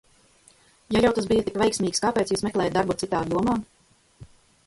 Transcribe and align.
Ja 0.95 1.01
jau 1.05 1.11
tas 1.17 1.27
bija 1.31 1.43
tik 1.49 1.59
veiksmīgs, 1.63 2.01
kāpēc 2.07 2.33
jūs 2.35 2.43
meklējāt 2.47 2.77
darbu 2.79 2.97
citā 3.03 3.23
jomā? 3.35 3.57